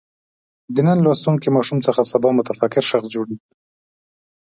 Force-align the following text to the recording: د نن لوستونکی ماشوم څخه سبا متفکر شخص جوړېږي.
د 0.73 0.75
نن 0.87 0.97
لوستونکی 1.05 1.49
ماشوم 1.55 1.79
څخه 1.87 2.01
سبا 2.11 2.29
متفکر 2.37 2.83
شخص 2.91 3.07
جوړېږي. 3.15 3.47